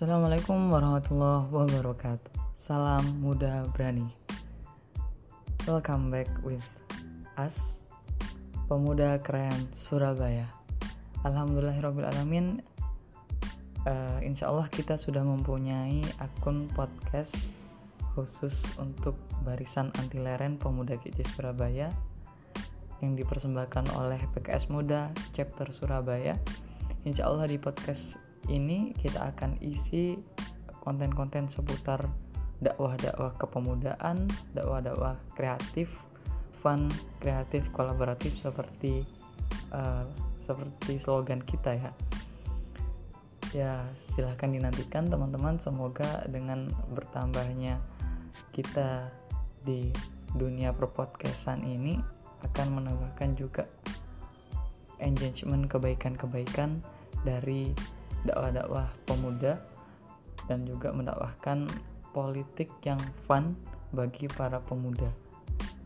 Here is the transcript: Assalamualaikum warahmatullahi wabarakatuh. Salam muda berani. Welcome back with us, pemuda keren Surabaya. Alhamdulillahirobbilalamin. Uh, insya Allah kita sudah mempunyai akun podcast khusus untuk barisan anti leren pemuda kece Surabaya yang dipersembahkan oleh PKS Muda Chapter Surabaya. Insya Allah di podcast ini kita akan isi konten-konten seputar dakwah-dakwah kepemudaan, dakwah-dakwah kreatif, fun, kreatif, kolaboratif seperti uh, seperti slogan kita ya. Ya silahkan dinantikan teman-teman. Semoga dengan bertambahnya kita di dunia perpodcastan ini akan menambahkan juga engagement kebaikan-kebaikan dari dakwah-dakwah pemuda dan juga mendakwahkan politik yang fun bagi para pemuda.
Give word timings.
Assalamualaikum 0.00 0.72
warahmatullahi 0.72 1.44
wabarakatuh. 1.52 2.56
Salam 2.56 3.20
muda 3.20 3.68
berani. 3.76 4.08
Welcome 5.68 6.08
back 6.08 6.24
with 6.40 6.64
us, 7.36 7.84
pemuda 8.64 9.20
keren 9.20 9.68
Surabaya. 9.76 10.48
Alhamdulillahirobbilalamin. 11.28 12.64
Uh, 13.84 14.16
insya 14.24 14.48
Allah 14.48 14.72
kita 14.72 14.96
sudah 14.96 15.20
mempunyai 15.20 16.00
akun 16.16 16.72
podcast 16.72 17.52
khusus 18.16 18.64
untuk 18.80 19.20
barisan 19.44 19.92
anti 20.00 20.16
leren 20.16 20.56
pemuda 20.56 20.96
kece 20.96 21.28
Surabaya 21.36 21.92
yang 23.04 23.20
dipersembahkan 23.20 23.92
oleh 24.00 24.24
PKS 24.32 24.72
Muda 24.72 25.12
Chapter 25.36 25.68
Surabaya. 25.68 26.40
Insya 27.04 27.28
Allah 27.28 27.44
di 27.44 27.60
podcast 27.60 28.29
ini 28.48 28.96
kita 28.96 29.34
akan 29.34 29.60
isi 29.60 30.16
konten-konten 30.80 31.52
seputar 31.52 32.08
dakwah-dakwah 32.60 33.36
kepemudaan, 33.40 34.28
dakwah-dakwah 34.56 35.16
kreatif, 35.36 35.88
fun, 36.60 36.88
kreatif, 37.20 37.64
kolaboratif 37.72 38.36
seperti 38.40 39.04
uh, 39.72 40.04
seperti 40.44 41.00
slogan 41.00 41.40
kita 41.44 41.76
ya. 41.76 41.92
Ya 43.50 43.72
silahkan 43.98 44.52
dinantikan 44.52 45.10
teman-teman. 45.10 45.58
Semoga 45.58 46.22
dengan 46.30 46.70
bertambahnya 46.92 47.80
kita 48.54 49.10
di 49.64 49.90
dunia 50.36 50.70
perpodcastan 50.70 51.66
ini 51.66 51.98
akan 52.46 52.68
menambahkan 52.80 53.34
juga 53.36 53.66
engagement 55.00 55.66
kebaikan-kebaikan 55.66 56.80
dari 57.24 57.72
dakwah-dakwah 58.24 58.88
pemuda 59.08 59.60
dan 60.48 60.66
juga 60.66 60.90
mendakwahkan 60.90 61.70
politik 62.10 62.68
yang 62.82 62.98
fun 63.24 63.54
bagi 63.94 64.26
para 64.26 64.58
pemuda. 64.62 65.08